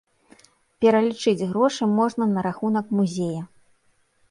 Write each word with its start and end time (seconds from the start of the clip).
Пералічыць 0.85 1.47
грошы 1.51 1.83
можна 1.99 2.23
на 2.33 2.47
рахунак 2.49 2.85
музея. 3.03 3.41